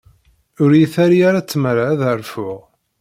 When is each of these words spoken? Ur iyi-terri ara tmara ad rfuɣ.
Ur 0.61 0.71
iyi-terri 0.73 1.19
ara 1.27 1.41
tmara 1.51 1.83
ad 1.93 2.01
rfuɣ. 2.19 2.59